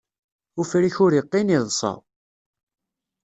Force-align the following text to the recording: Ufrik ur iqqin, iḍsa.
Ufrik 0.61 0.95
ur 1.05 1.11
iqqin, 1.19 1.53
iḍsa. 1.57 1.91